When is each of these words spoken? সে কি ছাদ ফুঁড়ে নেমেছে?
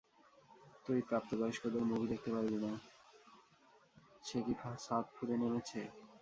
সে 0.83 0.93
কি 4.45 4.53
ছাদ 4.79 5.05
ফুঁড়ে 5.15 5.35
নেমেছে? 5.37 5.81